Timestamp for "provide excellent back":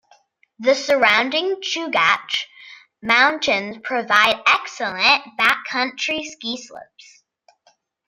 3.83-5.65